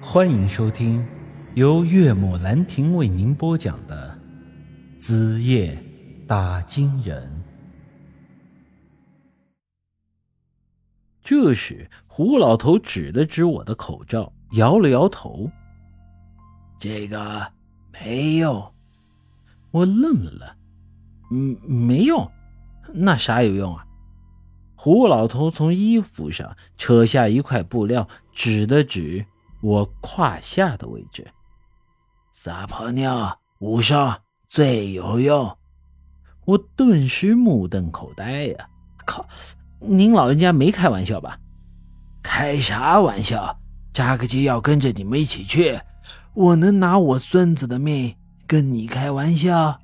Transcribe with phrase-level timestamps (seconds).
[0.00, 1.06] 欢迎收听
[1.54, 4.16] 由岳母兰亭为您播讲的
[5.00, 5.82] 《子夜
[6.26, 7.22] 打金人》。
[11.22, 15.50] 这时，胡老头指了指我的口罩，摇了摇头
[16.78, 17.50] ：“这个
[17.90, 18.72] 没用。”
[19.72, 20.56] 我愣了
[21.32, 22.30] ，“嗯，没用？
[22.92, 23.86] 那啥有用啊？”
[24.76, 29.24] 胡老头从衣服上扯下一块布料，指了指
[29.60, 31.26] 我胯下的位置
[32.32, 35.56] ：“撒泡尿捂上最有用。”
[36.44, 38.68] 我顿时目瞪口呆呀！
[39.04, 39.26] 靠！
[39.80, 41.38] 您老人家没开玩笑吧？
[42.22, 43.58] 开啥玩笑？
[43.92, 45.80] 扎克基要跟着你们一起去，
[46.34, 48.14] 我能拿我孙子的命
[48.46, 49.80] 跟你开玩笑？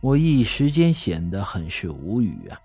[0.00, 2.58] 我一时间显得很是无语啊，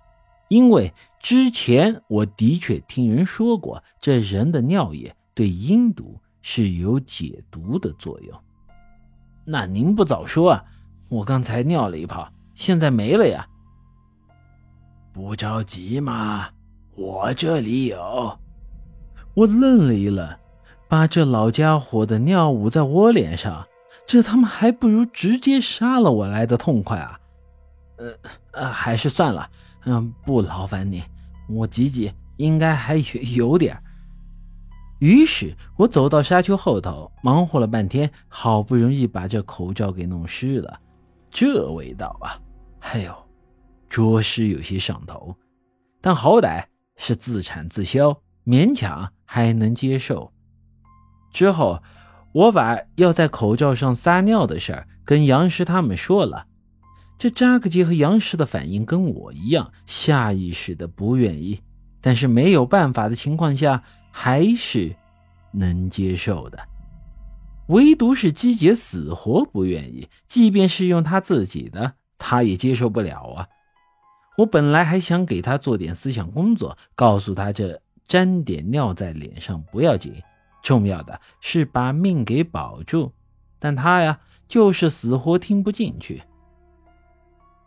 [0.47, 8.43] 因为之前我的确听人说过，这人的尿液对阴毒是有解毒的作用。
[9.45, 10.65] 那您不早说啊！
[11.09, 13.47] 我刚才尿了一泡，现在没了呀。
[15.13, 16.49] 不着急嘛，
[16.95, 18.39] 我这里有。
[19.35, 20.27] 我愣了一愣，
[20.89, 23.67] 把这老家伙的尿捂在我脸上，
[24.07, 27.19] 这他妈还不如直接杀了我来的痛快啊！
[27.97, 28.11] 呃
[28.53, 29.47] 呃，还是算了，
[29.85, 31.03] 嗯，不劳烦你，
[31.47, 33.03] 我挤挤应该还有
[33.35, 33.79] 有点。
[34.99, 40.79] 于是我走到沙丘后头，忙活了半天，好不容易把这口罩给弄湿了，
[41.29, 42.39] 这味道啊，
[42.79, 43.13] 哎呦！
[43.89, 45.33] 着实有些上头，
[46.01, 46.65] 但好歹
[46.97, 50.33] 是自产自销，勉强还能接受。
[51.31, 51.81] 之后，
[52.33, 56.47] 我把要在口罩上撒尿的事儿跟杨石他们说了。
[57.17, 61.61] 这扎克杰和杨石的反应跟我一样，下意识的不愿意，
[62.01, 63.83] 但是没有办法的情况下，
[64.19, 64.95] 还是
[65.51, 66.57] 能接受的。
[67.67, 73.47] 唯独是姬杰死活不愿意，即便是用他自己的，他也接受不了啊。
[74.39, 80.15] 我本来还想给他做点思想工作，告诉他这沾点尿在脸上不要紧，
[80.63, 83.13] 重要的是把命给保住。
[83.59, 86.23] 但他呀，就是死活听不进去。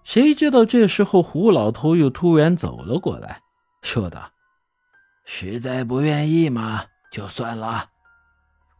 [0.03, 3.41] 谁知道这时候胡老头又突然走了过来，
[3.83, 4.33] 说道
[5.33, 7.91] ：“实在不愿意嘛，就算了。”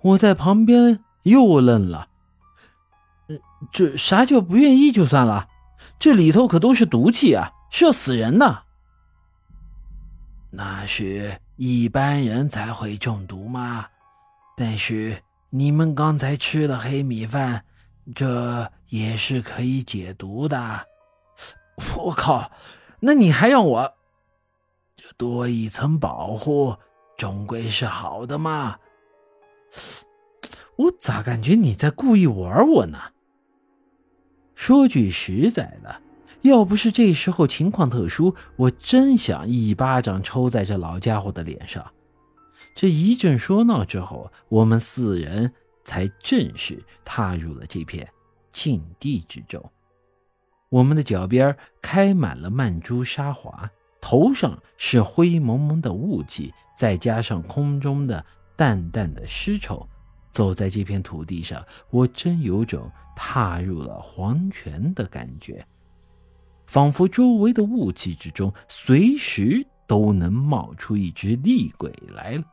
[0.03, 2.09] 我在旁边又愣了
[3.71, 5.47] ，“这啥叫不愿意就算了？
[6.01, 8.65] 这里头可都是毒气啊！”是要死人的，
[10.51, 13.87] 那是一般人才会中毒吗？
[14.57, 17.65] 但是你们刚才吃的黑米饭，
[18.13, 20.85] 这也是可以解毒的。
[21.97, 22.51] 我靠，
[22.99, 23.95] 那你还让我
[25.03, 26.77] 这多一层保护，
[27.17, 28.77] 终归是好的嘛？
[30.77, 32.99] 我咋感觉你在故意玩我呢？
[34.55, 36.03] 说句实在的。
[36.43, 41.91] 要不是这时候情况特殊，我真想一巴掌抽在这老家伙的脸上。
[42.75, 45.51] 这一阵说闹之后，我们四人
[45.83, 48.07] 才正式踏入了这片
[48.51, 49.73] 禁地之中。
[50.69, 58.25] 我们的脚边开满了曼珠沙华，头上是灰蒙蒙的雾气，再加上空中的
[58.57, 59.87] 淡淡的尸臭，
[60.31, 65.65] 走在这片土地上，我真有种踏入了黄泉的感觉。
[66.67, 72.45] 仿佛周围的雾气之中，随时都能冒出一只厉鬼来了。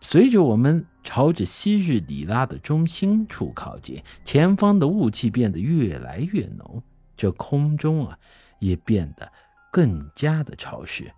[0.00, 6.80] 随着我们朝着昔日里拉的中心处靠近，前方的雾气变得越来越浓，
[7.16, 8.16] 这空中啊，
[8.60, 9.32] 也变得
[9.76, 11.12] 更加的潮湿。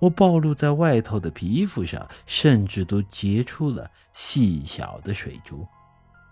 [0.00, 5.66] 我暴露在外头的皮肤上，甚至都结出了细小的水珠。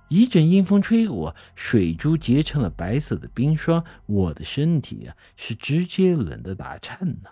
[0.08, 7.28] 一阵阴风吹过，水珠结成了白色的冰霜，我的身体啊是直接冷得打颤呢。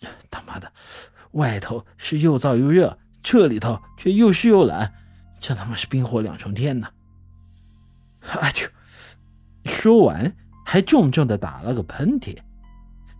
[0.30, 0.72] 他妈的，
[1.32, 4.90] 外头是又燥又热，这里头却又湿又冷，
[5.40, 6.88] 这他妈是冰火两重天呢！
[8.40, 8.66] 啊就
[9.66, 10.34] 说完
[10.64, 12.34] 还重重的打了个喷嚏。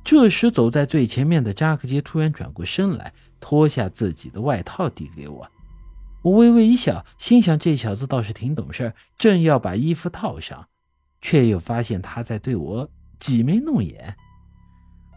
[0.06, 5.50] 这时，走在最前面的扎克杰突然转过身来，脱下自己的外套递给我。
[6.22, 10.68] 我微微一笑，心想这小子倒是挺懂事，正要把衣服套上，
[11.20, 12.88] 却又发现他在对我
[13.18, 14.16] 挤眉弄眼。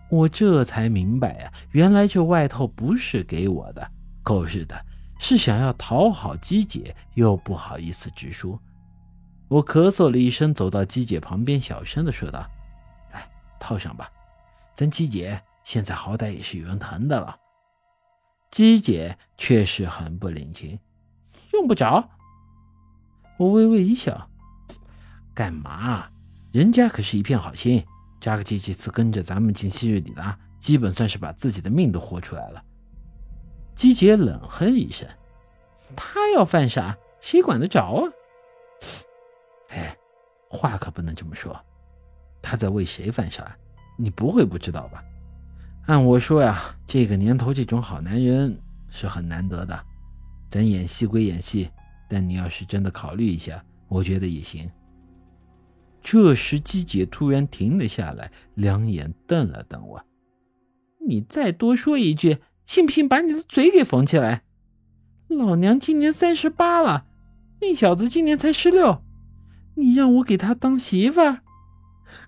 [0.10, 3.92] 我这才明白啊，原来这外套不是给我的，
[4.24, 4.84] 狗日的，
[5.20, 8.60] 是想要讨好姬姐，又不好意思直说。
[9.50, 12.44] 我咳嗽了一声，走到姬姐旁边，小声的说道
[13.14, 14.12] ：“来，套上吧，
[14.80, 17.38] 咱姬姐现在好歹也是有人疼的了。”
[18.50, 20.80] 姬姐确实很不领情，
[21.52, 22.10] 用不着。
[23.38, 24.30] 我微微一笑，
[25.36, 26.08] 干嘛？
[26.54, 27.86] 人家可是一片好心，
[28.22, 32.64] 扎克基这次跟着咱们进昔日里的，基本算是把自己的命都豁出来了。
[33.76, 35.06] 姬姐冷哼一声
[35.94, 38.10] ：“他要犯傻，谁管得着啊？”
[39.72, 39.98] 哎，
[40.50, 41.54] 话可不能这么说。
[42.42, 43.58] 他在为谁犯傻？
[44.02, 45.04] 你不会不知道吧？
[45.88, 48.58] 按我说呀，这个年头这种好男人
[48.90, 49.78] 是很难得的。
[50.50, 51.70] 咱演戏归演戏，
[52.08, 54.70] 但你要是真的考虑一下，我觉得也行。
[56.02, 60.02] 这时，姬姐突然停了下来，两眼瞪了瞪我
[61.06, 64.44] ：“你再多说一句，信不信把你的嘴给缝起来？
[65.28, 67.06] 老娘今年三十八了，
[67.60, 69.04] 那小子今年才十六，
[69.76, 71.42] 你让我给他当媳妇儿？”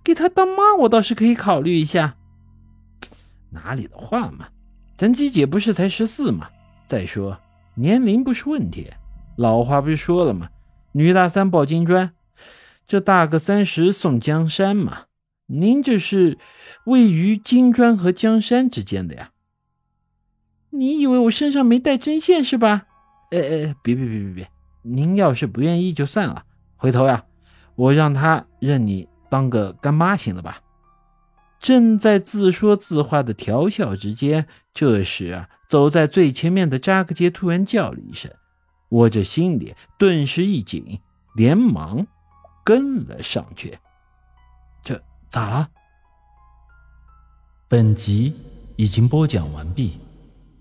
[0.04, 2.18] 给他当妈，我倒是可以考虑一下。
[3.52, 4.50] 哪里的话嘛，
[4.98, 6.50] 咱姬姐不是才十四吗？
[6.86, 7.40] 再说
[7.76, 8.92] 年龄不是问题。
[9.38, 10.50] 老话不是说了吗？
[10.94, 12.14] 女大三抱金砖，
[12.86, 15.04] 这大个三十送江山嘛。
[15.48, 16.38] 您这是
[16.86, 19.32] 位于金砖和江山之间的呀？
[20.70, 22.88] 你以为我身上没带针线是吧？
[23.32, 24.52] 呃呃，别别别别别，
[24.84, 26.46] 您要是不愿意就算了。
[26.78, 27.26] 回头呀，
[27.76, 29.08] 我让他认你。
[29.32, 30.62] 当个干妈行了吧？
[31.58, 38.30] 正在自说自话的调笑之间，这时啊，走在最前面的扎克杰突然叫了一声，
[38.90, 41.00] 我这心里顿时一紧，
[41.34, 42.06] 连忙
[42.66, 43.78] 跟了上去。
[44.84, 45.70] 这咋了？
[47.70, 48.36] 本集
[48.76, 50.00] 已经播讲完毕，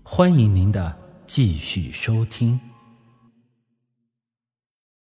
[0.03, 2.70] 欢迎您的继续收听。